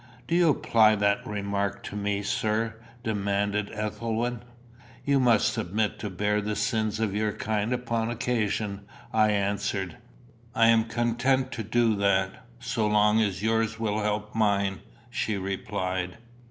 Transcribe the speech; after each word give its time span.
"Do 0.27 0.33
you 0.33 0.49
apply 0.49 0.95
that 0.95 1.23
remark 1.27 1.83
to 1.83 1.95
me, 1.95 2.23
sir?" 2.23 2.73
demanded 3.03 3.69
Ethelwyn. 3.71 4.41
"You 5.05 5.19
must 5.19 5.53
submit 5.53 5.99
to 5.99 6.09
bear 6.09 6.41
the 6.41 6.55
sins 6.55 6.99
of 6.99 7.13
your 7.13 7.31
kind 7.31 7.71
upon 7.71 8.09
occasion," 8.09 8.85
I 9.13 9.29
answered. 9.29 9.97
"I 10.55 10.69
am 10.69 10.85
content 10.85 11.51
to 11.51 11.61
do 11.63 11.95
that, 11.97 12.31
so 12.59 12.87
long 12.87 13.21
as 13.21 13.43
yours 13.43 13.79
will 13.79 13.99
help 14.01 14.33
mine," 14.33 14.79
she 15.11 15.37
replied. 15.37 16.17